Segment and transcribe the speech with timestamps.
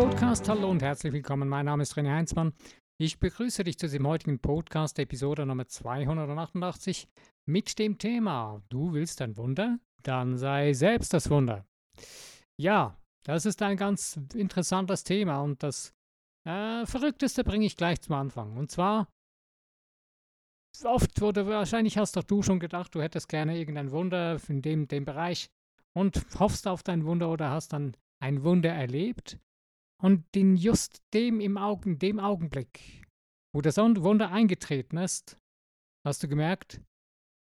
[0.00, 0.48] Podcast.
[0.48, 1.46] Hallo und herzlich willkommen.
[1.46, 2.54] Mein Name ist René Heinzmann.
[2.98, 7.06] Ich begrüße dich zu diesem heutigen Podcast, Episode Nummer 288,
[7.44, 9.78] mit dem Thema: Du willst ein Wunder?
[10.02, 11.66] Dann sei selbst das Wunder.
[12.58, 15.92] Ja, das ist ein ganz interessantes Thema und das
[16.46, 18.56] äh, Verrückteste bringe ich gleich zum Anfang.
[18.56, 19.06] Und zwar,
[20.82, 24.88] oft wurde wahrscheinlich hast doch du schon gedacht, du hättest gerne irgendein Wunder in dem,
[24.88, 25.50] dem Bereich
[25.94, 29.38] und hoffst auf dein Wunder oder hast dann ein Wunder erlebt.
[30.00, 33.06] Und in just dem im Augen, dem Augenblick,
[33.54, 35.38] wo das Wunder eingetreten ist,
[36.04, 36.80] hast du gemerkt,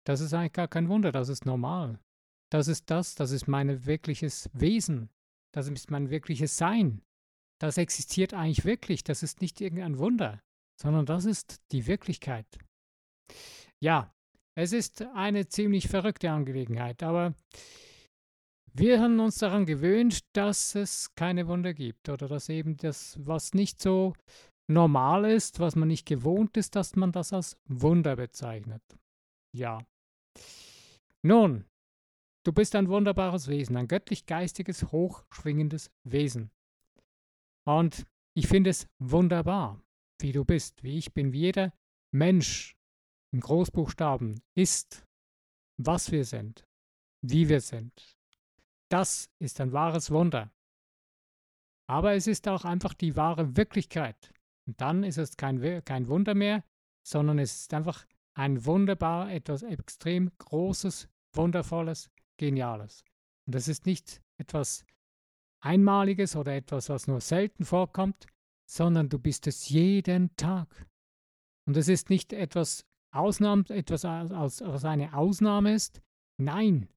[0.05, 1.99] das ist eigentlich gar kein Wunder, das ist normal.
[2.51, 5.09] Das ist das, das ist mein wirkliches Wesen,
[5.53, 7.01] das ist mein wirkliches Sein.
[7.59, 10.41] Das existiert eigentlich wirklich, das ist nicht irgendein Wunder,
[10.79, 12.45] sondern das ist die Wirklichkeit.
[13.81, 14.13] Ja,
[14.57, 17.33] es ist eine ziemlich verrückte Angelegenheit, aber
[18.77, 23.53] wir haben uns daran gewöhnt, dass es keine Wunder gibt oder dass eben das, was
[23.53, 24.13] nicht so
[24.67, 28.83] normal ist, was man nicht gewohnt ist, dass man das als Wunder bezeichnet.
[29.53, 29.79] Ja.
[31.21, 31.65] Nun,
[32.43, 36.51] du bist ein wunderbares Wesen, ein göttlich-geistiges, hochschwingendes Wesen.
[37.65, 39.81] Und ich finde es wunderbar,
[40.19, 41.73] wie du bist, wie ich bin, wie jeder
[42.11, 42.75] Mensch
[43.31, 45.07] in Großbuchstaben ist,
[45.77, 46.67] was wir sind,
[47.21, 48.14] wie wir sind.
[48.89, 50.51] Das ist ein wahres Wunder.
[51.87, 54.33] Aber es ist auch einfach die wahre Wirklichkeit.
[54.67, 56.63] Und dann ist es kein, kein Wunder mehr,
[57.05, 63.03] sondern es ist einfach ein wunderbar, etwas extrem Großes, Wundervolles, Geniales.
[63.47, 64.85] Und es ist nicht etwas
[65.61, 68.27] Einmaliges oder etwas, was nur selten vorkommt,
[68.69, 70.87] sondern du bist es jeden Tag.
[71.67, 76.01] Und es ist nicht etwas Ausnahme, etwas, was eine Ausnahme ist.
[76.37, 76.89] Nein,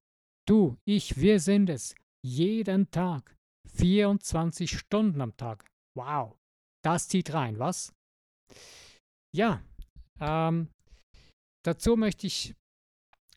[0.49, 1.93] Du, ich, wir sind es.
[2.25, 3.37] Jeden Tag.
[3.67, 5.63] 24 Stunden am Tag.
[5.95, 6.39] Wow.
[6.83, 7.93] Das zieht rein, was?
[9.31, 9.63] Ja,
[10.19, 10.69] ähm,
[11.63, 12.55] dazu möchte ich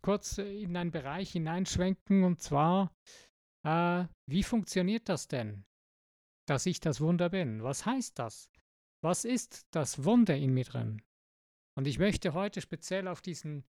[0.01, 2.91] kurz in einen Bereich hineinschwenken und zwar,
[3.67, 5.67] äh, wie funktioniert das denn,
[6.49, 7.63] dass ich das Wunder bin?
[7.63, 8.49] Was heißt das?
[9.05, 11.03] Was ist das Wunder in mir drin?
[11.77, 13.67] Und ich möchte heute speziell auf diesen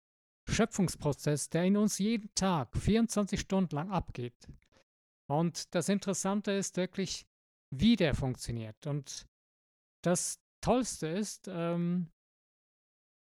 [0.51, 4.47] Schöpfungsprozess, der in uns jeden Tag 24 Stunden lang abgeht.
[5.29, 7.25] Und das Interessante ist wirklich,
[7.73, 8.85] wie der funktioniert.
[8.85, 9.27] Und
[10.03, 12.11] das Tollste ist, ähm,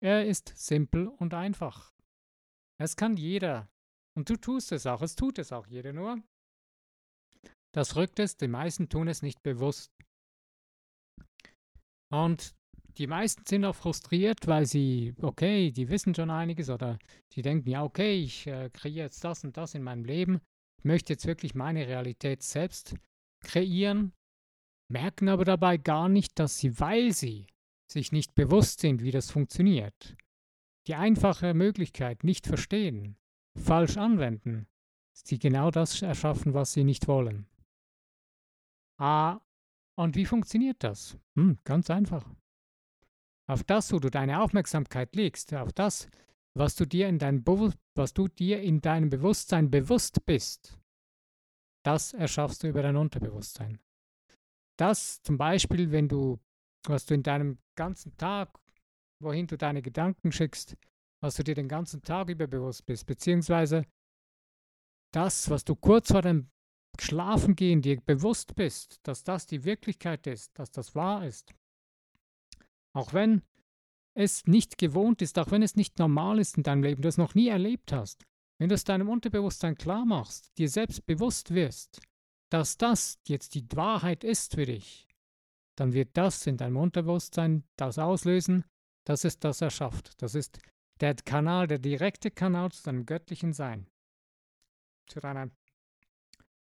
[0.02, 1.94] er ist simpel und einfach.
[2.78, 3.70] Es kann jeder.
[4.18, 5.02] Und du tust es auch.
[5.02, 6.22] Es tut es auch jeder nur.
[7.74, 9.92] Das Rückt ist, die meisten tun es nicht bewusst.
[12.12, 12.56] Und
[12.98, 16.98] die meisten sind auch frustriert, weil sie, okay, die wissen schon einiges oder
[17.34, 20.42] die denken, ja, okay, ich äh, kreiere jetzt das und das in meinem Leben,
[20.84, 22.96] möchte jetzt wirklich meine Realität selbst
[23.42, 24.14] kreieren,
[24.90, 27.48] merken aber dabei gar nicht, dass sie, weil sie
[27.92, 30.16] sich nicht bewusst sind, wie das funktioniert,
[30.88, 33.18] die einfache Möglichkeit nicht verstehen,
[33.58, 34.68] falsch anwenden,
[35.14, 37.48] sie genau das erschaffen, was sie nicht wollen.
[38.98, 39.42] Ah,
[39.98, 41.18] und wie funktioniert das?
[41.36, 42.26] Hm, ganz einfach
[43.48, 46.08] auf das, wo du deine Aufmerksamkeit legst, auf das,
[46.56, 47.46] was du dir in, dein
[47.96, 50.80] was du dir in deinem Bewusstsein bewusst bist,
[51.84, 53.80] das erschaffst du über dein Unterbewusstsein.
[54.78, 56.40] Das zum Beispiel, wenn du,
[56.88, 58.58] was du in deinem ganzen Tag,
[59.22, 60.76] wohin du deine Gedanken schickst,
[61.22, 63.86] was du dir den ganzen Tag über bewusst bist, beziehungsweise
[65.14, 66.50] das, was du kurz vor dem
[67.00, 71.54] Schlafengehen dir bewusst bist, dass das die Wirklichkeit ist, dass das wahr ist,
[72.96, 73.44] auch wenn
[74.16, 77.18] es nicht gewohnt ist, auch wenn es nicht normal ist in deinem Leben, du es
[77.18, 78.26] noch nie erlebt hast,
[78.58, 82.00] wenn du es deinem Unterbewusstsein klar machst, dir selbst bewusst wirst,
[82.50, 85.10] dass das jetzt die Wahrheit ist für dich,
[85.76, 88.64] dann wird das in deinem Unterbewusstsein das auslösen,
[89.04, 90.22] dass es das erschafft.
[90.22, 90.60] Das ist
[91.02, 93.90] der Kanal, der direkte Kanal zu deinem göttlichen Sein,
[95.08, 95.52] zu deiner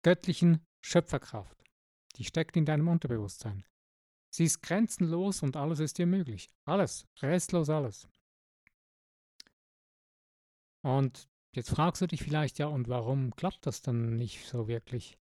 [0.02, 1.62] göttlichen Schöpferkraft.
[2.16, 3.64] Die steckt in deinem Unterbewusstsein.
[4.36, 6.50] Sie ist grenzenlos und alles ist ihr möglich.
[6.66, 8.06] Alles, restlos alles.
[10.84, 15.16] Und jetzt fragst du dich vielleicht, ja, und warum klappt das dann nicht so wirklich?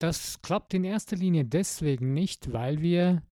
[0.00, 3.22] Das klappt in erster Linie deswegen nicht, weil wir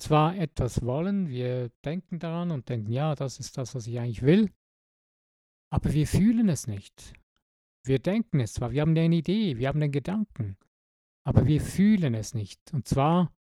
[0.00, 4.22] zwar etwas wollen, wir denken daran und denken, ja, das ist das, was ich eigentlich
[4.22, 4.52] will,
[5.72, 7.14] aber wir fühlen es nicht.
[7.84, 10.56] Wir denken es zwar, wir haben eine Idee, wir haben den Gedanken,
[11.24, 12.60] aber wir fühlen es nicht.
[12.72, 13.32] Und zwar,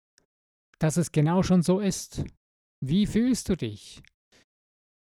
[0.79, 2.23] dass es genau schon so ist.
[2.83, 4.01] Wie fühlst du dich?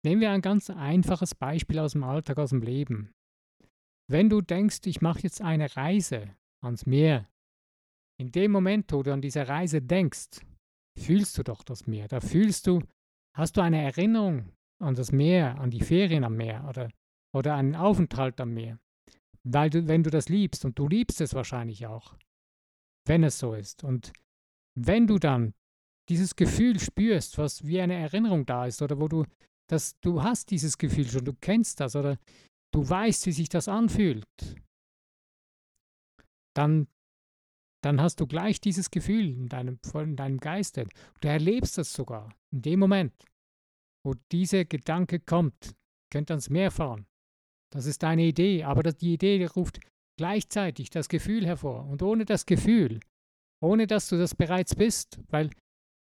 [0.04, 3.12] Nehmen wir ein ganz einfaches Beispiel aus dem Alltag, aus dem Leben.
[4.08, 7.28] Wenn du denkst, ich mache jetzt eine Reise ans Meer,
[8.20, 10.40] In dem Moment, wo du an diese Reise denkst,
[10.98, 12.06] fühlst du doch das Meer.
[12.06, 12.82] Da fühlst du,
[13.34, 16.90] hast du eine Erinnerung an das Meer, an die Ferien am Meer oder,
[17.34, 18.78] oder einen Aufenthalt am Meer.
[19.42, 22.14] Weil du, wenn du das liebst, und du liebst es wahrscheinlich auch,
[23.06, 23.84] wenn es so ist.
[23.84, 24.12] Und
[24.76, 25.54] wenn du dann
[26.08, 29.24] dieses Gefühl spürst, was wie eine Erinnerung da ist, oder wo du
[29.68, 32.18] das, du hast dieses Gefühl schon, du kennst das, oder
[32.72, 34.26] du weißt, wie sich das anfühlt,
[36.56, 36.88] dann,
[37.82, 40.86] dann hast du gleich dieses Gefühl in deinem, in deinem Geiste.
[41.20, 43.14] Du erlebst das sogar in dem Moment,
[44.04, 45.76] wo dieser Gedanke kommt,
[46.12, 47.06] könnt ans Meer fahren.
[47.72, 49.78] Das ist deine Idee, aber die Idee ruft
[50.20, 51.86] gleichzeitig das Gefühl hervor.
[51.86, 53.00] Und ohne das Gefühl,
[53.62, 55.48] ohne dass du das bereits bist, weil,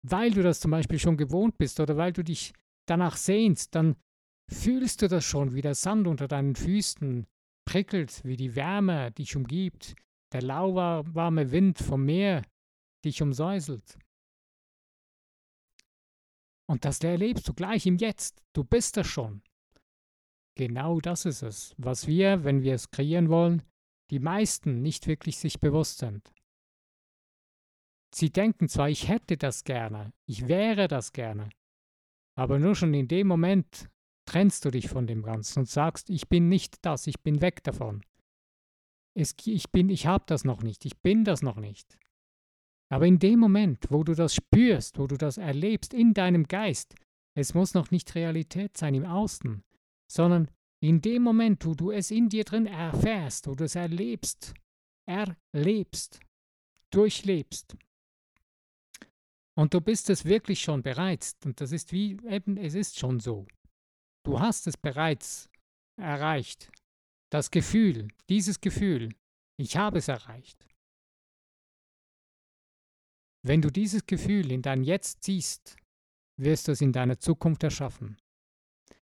[0.06, 2.52] weil du das zum Beispiel schon gewohnt bist oder weil du dich
[2.88, 3.96] danach sehnst, dann
[4.48, 7.26] fühlst du das schon, wie der Sand unter deinen Füßen
[7.68, 9.96] prickelt, wie die Wärme dich umgibt,
[10.32, 12.42] der lauwarme Wind vom Meer
[13.04, 13.98] dich umsäuselt.
[16.70, 18.40] Und das erlebst du gleich im Jetzt.
[18.52, 19.42] Du bist das schon.
[20.54, 23.62] Genau das ist es, was wir, wenn wir es kreieren wollen,
[24.10, 26.32] die meisten nicht wirklich sich bewusst sind.
[28.14, 31.50] Sie denken zwar, ich hätte das gerne, ich wäre das gerne,
[32.36, 33.90] aber nur schon in dem Moment
[34.26, 37.62] trennst du dich von dem Ganzen und sagst, ich bin nicht das, ich bin weg
[37.64, 38.04] davon.
[39.14, 41.98] Es, ich bin, ich habe das noch nicht, ich bin das noch nicht.
[42.88, 46.94] Aber in dem Moment, wo du das spürst, wo du das erlebst in deinem Geist,
[47.34, 49.64] es muss noch nicht Realität sein im Außen,
[50.10, 50.50] sondern
[50.82, 54.54] in dem Moment, wo du es in dir drin erfährst, wo du es erlebst,
[55.06, 56.20] erlebst,
[56.90, 57.76] durchlebst.
[59.58, 61.36] Und du bist es wirklich schon bereits.
[61.44, 63.46] Und das ist wie eben, es ist schon so.
[64.24, 65.48] Du hast es bereits
[65.98, 66.70] erreicht.
[67.30, 69.08] Das Gefühl, dieses Gefühl,
[69.58, 70.66] ich habe es erreicht.
[73.42, 75.76] Wenn du dieses Gefühl in dein Jetzt ziehst,
[76.38, 78.18] wirst du es in deiner Zukunft erschaffen.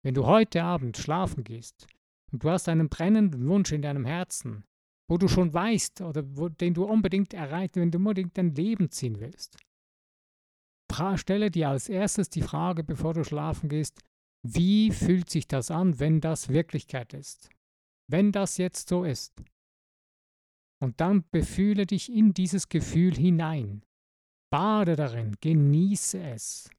[0.03, 1.87] Wenn du heute Abend schlafen gehst
[2.31, 4.63] und du hast einen brennenden Wunsch in deinem Herzen,
[5.09, 8.89] wo du schon weißt oder wo, den du unbedingt erreicht, wenn du unbedingt dein Leben
[8.89, 9.57] ziehen willst,
[11.15, 14.01] stelle dir als erstes die Frage, bevor du schlafen gehst,
[14.43, 17.49] wie fühlt sich das an, wenn das Wirklichkeit ist?
[18.11, 19.33] wenn das jetzt so ist.
[20.81, 23.83] Und dann befühle dich in dieses Gefühl hinein.
[24.51, 26.69] Bade darin, genieße es.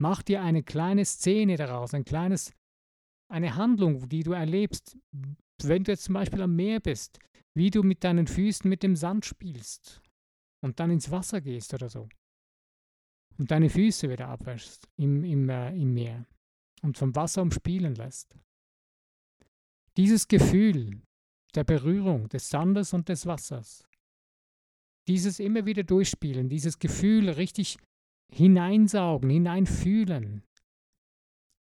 [0.00, 2.52] Mach dir eine kleine Szene daraus, ein kleines,
[3.30, 4.96] eine Handlung, die du erlebst,
[5.62, 7.18] wenn du jetzt zum Beispiel am Meer bist,
[7.54, 10.00] wie du mit deinen Füßen mit dem Sand spielst
[10.64, 12.08] und dann ins Wasser gehst oder so.
[13.38, 16.26] Und deine Füße wieder abwäschst im, im, äh, im Meer
[16.82, 18.38] und vom Wasser umspielen lässt.
[19.98, 21.02] Dieses Gefühl
[21.54, 23.84] der Berührung des Sandes und des Wassers,
[25.08, 27.76] dieses immer wieder durchspielen, dieses Gefühl richtig
[28.32, 30.42] hineinsaugen, hineinfühlen.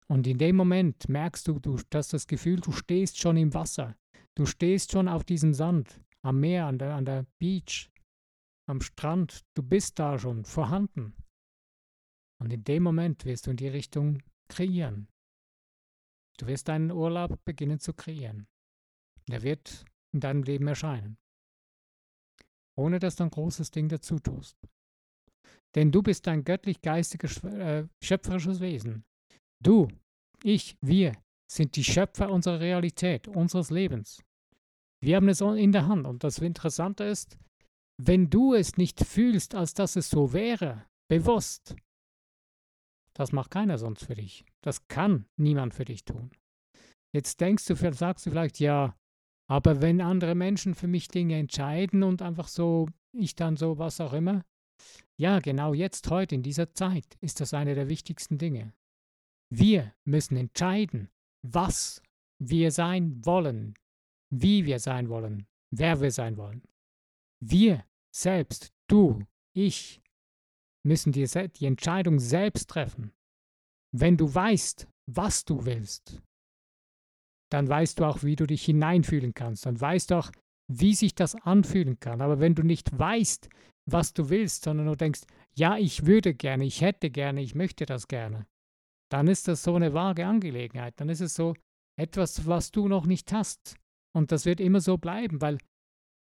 [0.09, 3.97] Und in dem Moment merkst du, du, dass das Gefühl, du stehst schon im Wasser,
[4.35, 7.91] du stehst schon auf diesem Sand, am Meer, an der, an der Beach,
[8.69, 11.15] am Strand, du bist da schon vorhanden.
[12.39, 15.09] Und in dem Moment wirst du in die Richtung kreieren.
[16.38, 18.47] Du wirst deinen Urlaub beginnen zu kreieren.
[19.29, 21.17] Der wird in deinem Leben erscheinen.
[22.76, 24.59] Ohne dass du ein großes Ding dazu tust.
[25.76, 29.04] Denn du bist ein göttlich-geistiges, äh, schöpferisches Wesen.
[29.62, 29.88] Du,
[30.42, 31.12] ich, wir
[31.50, 34.23] sind die Schöpfer unserer Realität, unseres Lebens.
[35.02, 36.06] Wir haben es in der Hand.
[36.06, 37.38] Und das Interessante ist,
[38.02, 41.76] wenn du es nicht fühlst, als dass es so wäre, bewusst,
[43.14, 44.45] das macht keiner sonst für dich.
[44.62, 46.30] Das kann niemand für dich tun.
[47.14, 48.97] Jetzt denkst du, sagst du vielleicht, ja,
[49.49, 54.00] aber wenn andere Menschen für mich Dinge entscheiden und einfach so, ich dann so, was
[54.00, 54.42] auch immer,
[55.16, 58.75] ja, genau jetzt, heute, in dieser Zeit, ist das eine der wichtigsten Dinge.
[59.50, 61.09] Wir müssen entscheiden,
[61.42, 62.02] was
[62.38, 63.75] wir sein wollen,
[64.30, 66.62] wie wir sein wollen, wer wir sein wollen.
[67.40, 70.02] Wir selbst, du, ich,
[70.85, 73.12] müssen die, die Entscheidung selbst treffen.
[73.92, 76.23] Wenn du weißt, was du willst,
[77.50, 79.66] dann weißt du auch, wie du dich hineinfühlen kannst.
[79.66, 80.33] Dann weißt du auch,
[80.68, 82.21] wie sich das anfühlen kann.
[82.21, 83.49] Aber wenn du nicht weißt,
[83.88, 85.23] was du willst, sondern nur denkst,
[85.55, 88.47] ja, ich würde gerne, ich hätte gerne, ich möchte das gerne,
[89.11, 90.95] dann ist das so eine vage Angelegenheit.
[91.00, 91.55] Dann ist es so
[91.99, 93.76] etwas, was du noch nicht hast.
[94.14, 95.59] Und das wird immer so bleiben, weil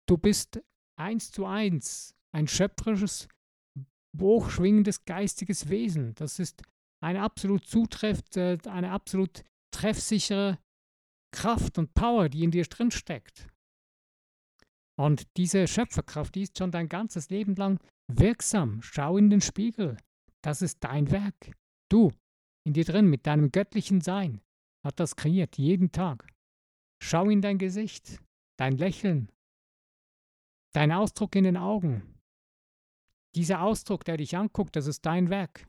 [0.08, 0.62] du bist
[1.00, 3.27] eins zu eins ein schöpferisches
[4.20, 6.15] hochschwingendes geistiges Wesen.
[6.15, 6.63] Das ist
[7.03, 10.58] eine absolut zutrefft, äh, eine absolut treffsichere
[11.34, 13.48] Kraft und Power, die in dir drin steckt.
[15.01, 18.84] Und diese Schöpferkraft, die ist schon dein ganzes Leben lang wirksam.
[18.84, 19.98] Schau in den Spiegel.
[20.43, 21.58] Das ist dein Werk.
[21.89, 22.12] Du,
[22.67, 24.41] in dir drin, mit deinem göttlichen Sein,
[24.86, 26.31] hat das kreiert, jeden Tag.
[27.01, 28.22] Schau in dein Gesicht,
[28.60, 29.31] dein Lächeln,
[30.72, 32.20] dein Ausdruck in den Augen.
[33.34, 35.67] Dieser Ausdruck, der dich anguckt, das ist dein Werk,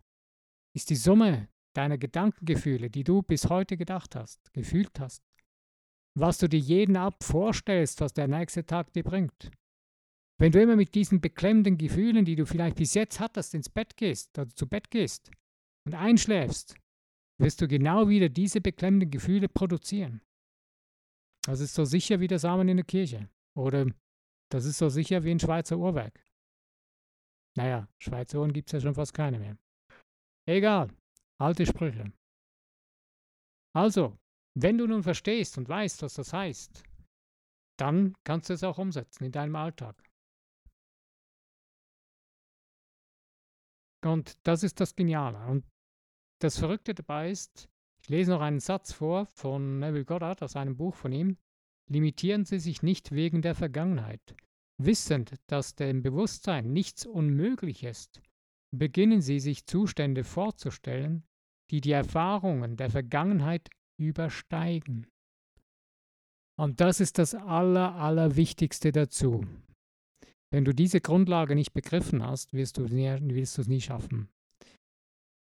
[0.77, 5.23] ist die Summe deiner Gedankengefühle, die du bis heute gedacht hast, gefühlt hast.
[6.19, 9.51] Was du dir jeden Ab vorstellst, was der nächste Tag dir bringt.
[10.39, 13.97] Wenn du immer mit diesen beklemmenden Gefühlen, die du vielleicht bis jetzt hattest, ins Bett
[13.97, 15.31] gehst oder zu Bett gehst
[15.87, 16.77] und einschläfst,
[17.41, 20.21] wirst du genau wieder diese beklemmenden Gefühle produzieren.
[21.45, 23.29] Das ist so sicher wie der Samen in der Kirche.
[23.57, 23.87] Oder
[24.51, 26.21] das ist so sicher wie ein Schweizer Uhrwerk.
[27.57, 29.57] Naja, Schweizer Uhren gibt es ja schon fast keine mehr.
[30.49, 30.91] Egal,
[31.41, 32.13] alte Sprüche.
[33.75, 34.19] Also,
[34.55, 36.83] wenn du nun verstehst und weißt, was das heißt,
[37.79, 40.03] dann kannst du es auch umsetzen in deinem Alltag.
[44.05, 45.39] Und das ist das Geniale.
[45.47, 45.65] Und
[46.41, 47.69] das Verrückte dabei ist,
[48.03, 51.39] ich lese noch einen Satz vor von Neville Goddard aus einem Buch von ihm.
[51.89, 54.35] Limitieren Sie sich nicht wegen der Vergangenheit.
[54.79, 58.21] Wissend, dass dem Bewusstsein nichts unmöglich ist,
[58.75, 61.25] beginnen Sie sich Zustände vorzustellen,
[61.71, 63.71] die die Erfahrungen der Vergangenheit
[64.03, 65.07] übersteigen.
[66.59, 69.47] Und das ist das Aller, Allerwichtigste dazu.
[70.53, 74.29] Wenn du diese Grundlage nicht begriffen hast, wirst du, wirst du es nie schaffen.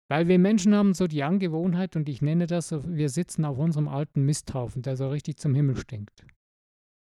[0.09, 3.89] Weil wir Menschen haben so die Angewohnheit, und ich nenne das, wir sitzen auf unserem
[3.89, 6.25] alten Misthaufen, der so richtig zum Himmel stinkt.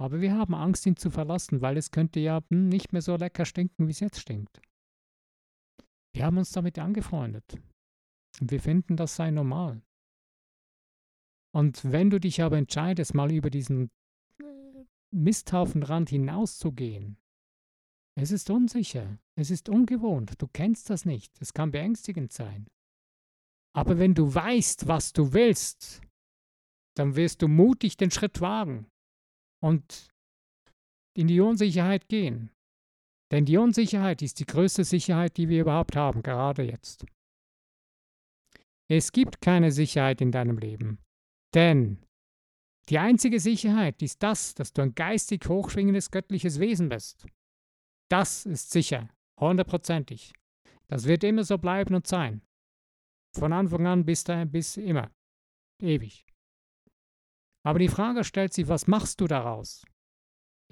[0.01, 3.17] Aber wir haben Angst, ihn zu verlassen, weil es könnte ja hm, nicht mehr so
[3.17, 4.61] lecker stinken, wie es jetzt stinkt.
[6.15, 7.59] Wir haben uns damit angefreundet.
[8.41, 9.83] Und wir finden, das sei normal.
[11.53, 13.91] Und wenn du dich aber entscheidest, mal über diesen
[15.11, 17.17] Misthaufenrand hinauszugehen,
[18.17, 22.67] es ist unsicher, es ist ungewohnt, du kennst das nicht, es kann beängstigend sein.
[23.73, 26.03] Aber wenn du weißt, was du willst,
[26.97, 28.87] dann wirst du mutig den Schritt wagen
[29.63, 30.09] und
[31.17, 32.51] in die Unsicherheit gehen.
[33.31, 37.07] Denn die Unsicherheit ist die größte Sicherheit, die wir überhaupt haben, gerade jetzt.
[38.89, 40.99] Es gibt keine Sicherheit in deinem Leben,
[41.55, 42.05] denn
[42.89, 47.27] die einzige Sicherheit ist das, dass du ein geistig hochschwingendes göttliches Wesen bist.
[48.11, 50.33] Das ist sicher, hundertprozentig.
[50.89, 52.43] Das wird immer so bleiben und sein.
[53.37, 55.13] Von Anfang an bis, dahin, bis immer.
[55.81, 56.27] Ewig.
[57.65, 59.85] Aber die Frage stellt sich, was machst du daraus?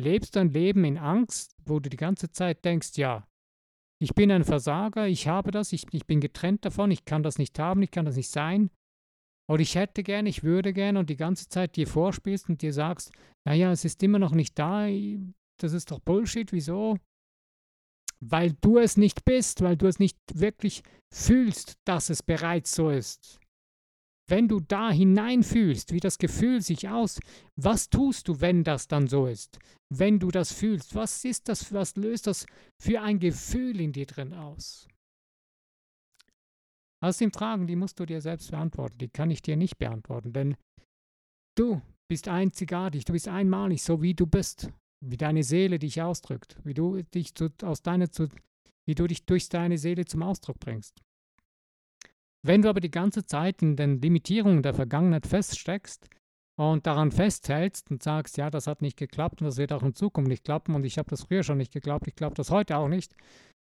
[0.01, 3.29] Lebst du ein Leben in Angst, wo du die ganze Zeit denkst, ja,
[4.01, 7.39] ich bin ein Versager, ich habe das, ich, ich bin getrennt davon, ich kann das
[7.39, 8.71] nicht haben, ich kann das nicht sein.
[9.49, 12.73] Oder ich hätte gern, ich würde gern und die ganze Zeit dir vorspielst und dir
[12.73, 13.13] sagst,
[13.47, 14.89] naja, es ist immer noch nicht da,
[15.59, 16.99] das ist doch Bullshit, wieso?
[18.21, 20.83] weil du es nicht bist, weil du es nicht wirklich
[21.15, 23.41] fühlst, dass es bereits so ist.
[24.29, 27.19] Wenn du da hineinfühlst, wie das Gefühl sich aus,
[27.57, 29.59] was tust du, wenn das dann so ist?
[29.89, 32.45] Wenn du das fühlst, was ist das, was löst das
[32.79, 34.87] für ein Gefühl in dir drin aus?
[37.01, 40.33] Aus den Fragen, die musst du dir selbst beantworten, die kann ich dir nicht beantworten,
[40.33, 40.57] denn
[41.57, 46.57] du bist einzigartig, du bist einmalig, so wie du bist wie deine Seele dich ausdrückt,
[46.65, 48.29] wie du dich zu, aus deiner, zu,
[48.87, 51.03] wie du dich durch deine Seele zum Ausdruck bringst.
[52.45, 56.09] Wenn du aber die ganze Zeit in den Limitierungen der Vergangenheit feststeckst
[56.57, 59.95] und daran festhältst und sagst, ja, das hat nicht geklappt und das wird auch in
[59.95, 62.77] Zukunft nicht klappen und ich habe das früher schon nicht geglaubt, ich glaube das heute
[62.77, 63.15] auch nicht,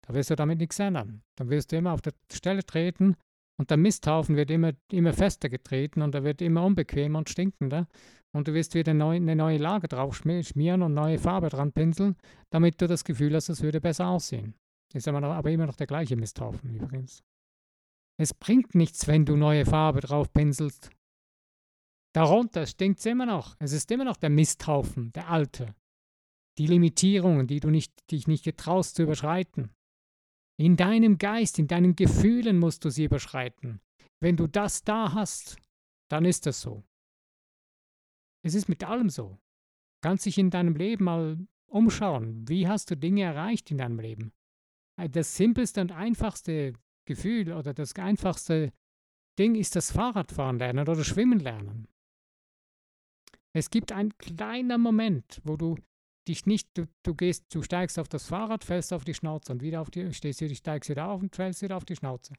[0.07, 1.21] da wirst du damit nichts ändern.
[1.37, 3.15] Dann wirst du immer auf der Stelle treten
[3.57, 7.87] und der Misthaufen wird immer, immer fester getreten und er wird immer unbequemer und stinkender
[8.33, 12.17] und du wirst wieder neu, eine neue Lage drauf schmieren und neue Farbe dran pinseln,
[12.49, 14.55] damit du das Gefühl hast, es würde besser aussehen.
[14.93, 17.23] Ist aber, noch, aber immer noch der gleiche Misthaufen übrigens.
[18.17, 20.89] Es bringt nichts, wenn du neue Farbe drauf pinselst.
[22.13, 23.55] Darunter stinkt es immer noch.
[23.59, 25.75] Es ist immer noch der Misthaufen, der alte.
[26.57, 29.71] Die Limitierungen, die du nicht, dich nicht getraust zu überschreiten.
[30.57, 33.81] In deinem Geist, in deinen Gefühlen musst du sie überschreiten.
[34.21, 35.57] Wenn du das da hast,
[36.09, 36.83] dann ist es so.
[38.43, 39.29] Es ist mit allem so.
[39.29, 42.47] Du kannst dich in deinem Leben mal umschauen.
[42.47, 44.31] Wie hast du Dinge erreicht in deinem Leben?
[44.97, 46.73] Äh, das simpelste und einfachste
[47.05, 48.71] Gefühl oder das einfachste
[49.37, 51.87] Ding ist das Fahrradfahren lernen oder Schwimmen lernen.
[53.53, 55.77] Es gibt einen kleinen Moment, wo du
[56.27, 59.61] dich nicht, du, du gehst, du steigst auf das Fahrrad, fällst auf die Schnauze und
[59.61, 62.33] wieder auf die, stehst du, steigst wieder auf und fällst wieder auf die Schnauze.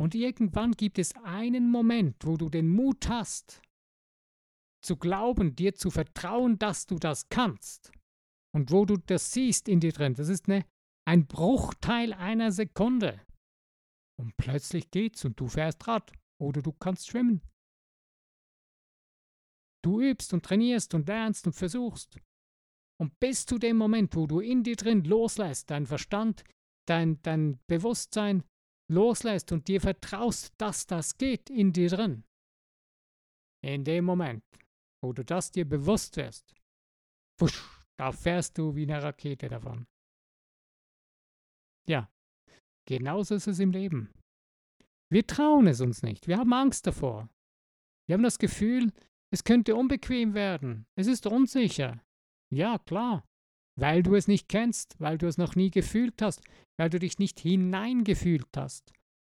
[0.00, 3.62] Und irgendwann gibt es einen Moment, wo du den Mut hast,
[4.84, 7.92] zu glauben, dir zu vertrauen, dass du das kannst.
[8.54, 10.64] und wo du das siehst in dir drin, das ist eine,
[11.08, 13.20] ein Bruchteil einer Sekunde.
[14.16, 17.42] Und plötzlich geht's und du fährst Rad oder du kannst schwimmen.
[19.84, 22.18] Du übst und trainierst und lernst und versuchst.
[23.04, 26.42] Und bis zu dem Moment, wo du in dir drin loslässt, dein Verstand,
[26.88, 28.44] dein, dein Bewusstsein
[28.90, 32.24] loslässt und dir vertraust, dass das geht in dir drin,
[33.62, 34.42] in dem Moment,
[35.02, 36.54] wo du das dir bewusst wirst,
[37.38, 37.62] wusch,
[37.98, 39.86] da fährst du wie eine Rakete davon.
[41.86, 42.10] Ja,
[42.88, 44.14] genauso ist es im Leben.
[45.12, 46.26] Wir trauen es uns nicht.
[46.26, 47.28] Wir haben Angst davor.
[48.06, 48.94] Wir haben das Gefühl,
[49.30, 50.86] es könnte unbequem werden.
[50.96, 52.02] Es ist unsicher.
[52.54, 53.24] Ja, klar.
[53.76, 56.42] Weil du es nicht kennst, weil du es noch nie gefühlt hast,
[56.78, 58.92] weil du dich nicht hineingefühlt hast.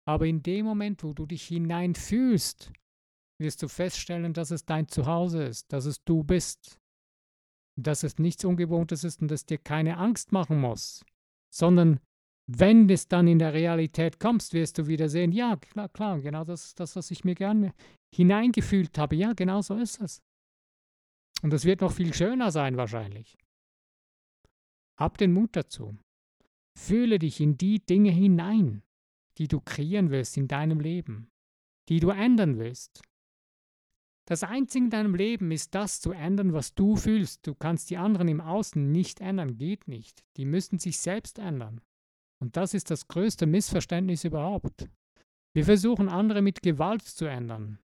[0.06, 2.72] Aber in dem Moment, wo du dich hineinfühlst,
[3.40, 6.78] wirst du feststellen, dass es dein Zuhause ist, dass es du bist,
[7.80, 11.04] dass es nichts Ungewohntes ist und es dir keine Angst machen muss,
[11.52, 12.00] sondern
[12.46, 16.44] wenn es dann in der Realität kommst, wirst du wieder sehen, ja, klar, klar, genau
[16.44, 17.72] das ist das, was ich mir gerne
[18.14, 19.16] hineingefühlt habe.
[19.16, 20.20] Ja, genau so ist es.
[21.42, 23.36] Und es wird noch viel schöner sein wahrscheinlich.
[24.98, 25.96] Hab den Mut dazu.
[26.78, 28.82] Fühle dich in die Dinge hinein,
[29.38, 31.28] die du kreieren willst in deinem Leben,
[31.88, 33.02] die du ändern willst.
[34.26, 37.46] Das Einzige in deinem Leben ist das zu ändern, was du fühlst.
[37.46, 40.24] Du kannst die anderen im Außen nicht ändern, geht nicht.
[40.38, 41.82] Die müssen sich selbst ändern.
[42.40, 44.88] Und das ist das größte Missverständnis überhaupt.
[45.54, 47.78] Wir versuchen andere mit Gewalt zu ändern.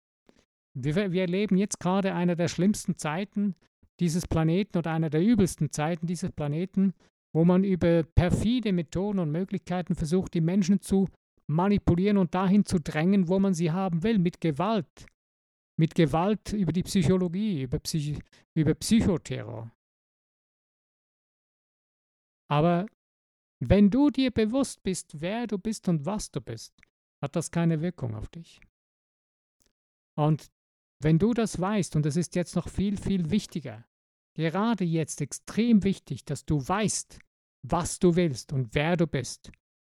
[0.75, 3.55] Wir, wir erleben jetzt gerade eine der schlimmsten Zeiten
[4.01, 6.95] dieses Planeten oder einer der übelsten Zeiten dieses Planeten,
[7.35, 11.09] wo man über perfide Methoden und Möglichkeiten versucht, die Menschen zu
[11.51, 15.07] manipulieren und dahin zu drängen, wo man sie haben will, mit Gewalt
[15.79, 18.19] mit Gewalt über die Psychologie, über, Psych
[18.55, 19.71] über Psychoterror.
[22.51, 22.87] Aber
[23.61, 26.75] wenn du dir bewusst bist, wer du bist und was du bist,
[27.23, 28.61] hat das keine Wirkung auf dich.
[30.17, 30.51] Und
[31.03, 33.85] wenn du das weißt, und es ist jetzt noch viel, viel wichtiger,
[34.35, 37.19] gerade jetzt extrem wichtig, dass du weißt,
[37.67, 39.53] was du willst und wer du bist,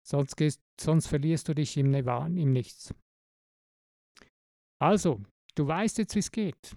[0.07, 2.95] sonst, gehst, sonst verlierst du dich im, im Nichts.
[4.81, 5.23] Also,
[5.55, 6.75] Du weißt jetzt, wie es geht.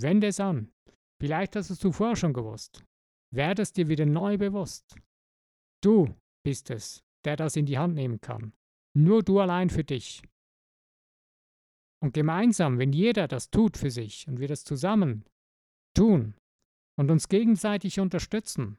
[0.00, 0.72] Wende es an.
[1.20, 2.84] Vielleicht hast du es zuvor schon gewusst.
[3.30, 4.96] Werde es dir wieder neu bewusst.
[5.82, 8.52] Du bist es, der das in die Hand nehmen kann.
[8.96, 10.22] Nur du allein für dich.
[12.02, 15.24] Und gemeinsam, wenn jeder das tut für sich und wir das zusammen
[15.94, 16.34] tun
[16.98, 18.76] und uns gegenseitig unterstützen,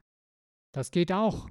[0.73, 1.49] das geht auch.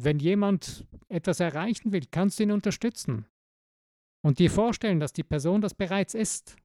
[0.00, 3.26] Wenn jemand etwas erreichen will, kannst du ihn unterstützen
[4.24, 6.56] und dir vorstellen, dass die Person das bereits ist.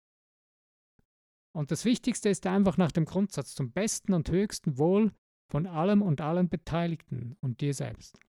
[1.53, 5.11] Und das Wichtigste ist einfach nach dem Grundsatz zum besten und höchsten Wohl
[5.49, 8.19] von allem und allen Beteiligten und dir selbst.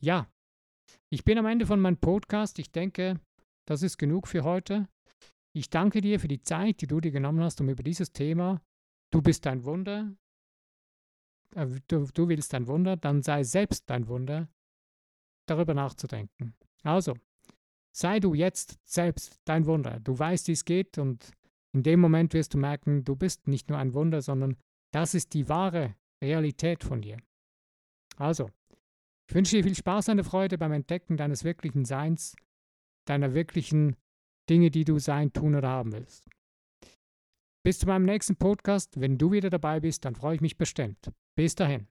[0.00, 0.31] Ja,
[1.12, 2.58] ich bin am Ende von meinem Podcast.
[2.58, 3.20] Ich denke,
[3.66, 4.88] das ist genug für heute.
[5.54, 8.62] Ich danke dir für die Zeit, die du dir genommen hast, um über dieses Thema,
[9.12, 10.14] du bist ein Wunder,
[11.54, 14.48] äh, du, du willst ein Wunder, dann sei selbst ein Wunder,
[15.46, 16.54] darüber nachzudenken.
[16.82, 17.14] Also,
[17.94, 20.00] Sei du jetzt selbst dein Wunder.
[20.00, 21.30] Du weißt, wie es geht und
[21.74, 24.56] in dem Moment wirst du merken, du bist nicht nur ein Wunder, sondern
[24.92, 27.18] das ist die wahre Realität von dir.
[28.16, 28.50] Also,
[29.28, 32.36] ich wünsche dir viel Spaß und Freude beim Entdecken deines wirklichen Seins,
[33.06, 33.96] deiner wirklichen
[34.48, 36.28] Dinge, die du sein, tun oder haben willst.
[37.64, 39.00] Bis zu meinem nächsten Podcast.
[39.00, 41.12] Wenn du wieder dabei bist, dann freue ich mich bestimmt.
[41.36, 41.86] Bis dahin.